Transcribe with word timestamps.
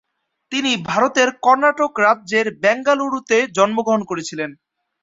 তিনি 0.51 0.71
ভারতের 0.89 1.29
কর্ণাটক 1.43 1.91
রাজ্যের 2.05 2.47
বেঙ্গালুরুতে 2.63 3.37
জন্মগ্রহণ 3.57 4.01
করেছিলেন। 4.05 4.49